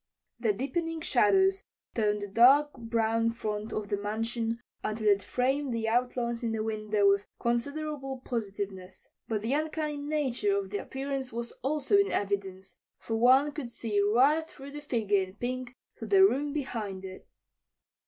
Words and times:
The 0.39 0.51
deepening 0.51 0.99
shadows 1.01 1.61
toned 1.93 2.23
the 2.23 2.27
dark 2.27 2.73
brown 2.73 3.29
front 3.29 3.71
of 3.71 3.89
the 3.89 3.97
mansion 3.97 4.59
until 4.83 5.07
it 5.09 5.21
framed 5.21 5.75
the 5.75 5.87
outlines 5.87 6.41
in 6.41 6.53
the 6.53 6.63
window 6.63 7.07
with 7.07 7.27
considerable 7.39 8.17
positiveness. 8.25 9.07
But 9.27 9.43
the 9.43 9.53
uncanny 9.53 9.97
nature 9.97 10.57
of 10.57 10.71
the 10.71 10.79
appearance 10.79 11.31
was 11.31 11.51
also 11.61 11.97
in 11.99 12.11
evidence, 12.11 12.77
for 12.97 13.15
one 13.15 13.51
could 13.51 13.69
see 13.69 14.01
right 14.01 14.49
through 14.49 14.71
the 14.71 14.81
figure 14.81 15.21
in 15.21 15.35
pink 15.35 15.75
to 15.97 16.07
the 16.07 16.25
room 16.25 16.51
behind 16.51 17.05
it. 17.05 17.27